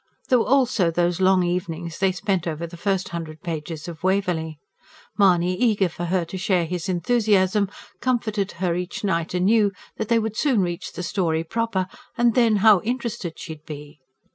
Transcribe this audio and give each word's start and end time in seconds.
There 0.29 0.39
were 0.39 0.47
also 0.47 0.89
those 0.89 1.21
long 1.21 1.43
evenings 1.43 1.99
they 1.99 2.11
spent 2.11 2.47
over 2.47 2.65
the 2.65 2.75
first 2.75 3.09
hundred 3.09 3.43
pages 3.43 3.87
of 3.87 4.01
WAVERLEY. 4.03 4.57
Mahony, 5.15 5.55
eager 5.55 5.89
for 5.89 6.05
her 6.05 6.25
to 6.25 6.39
share 6.39 6.65
his 6.65 6.89
enthusiasm, 6.89 7.69
comforted 7.99 8.53
her 8.53 8.73
each 8.75 9.03
night 9.03 9.35
anew 9.35 9.71
that 9.97 10.07
they 10.09 10.17
would 10.17 10.35
soon 10.35 10.61
reach 10.63 10.93
the 10.93 11.03
story 11.03 11.43
proper, 11.43 11.85
and 12.17 12.33
then, 12.33 12.55
how 12.65 12.81
interested 12.81 13.37
she 13.37 13.51
would 13.53 13.65
be! 13.67 13.99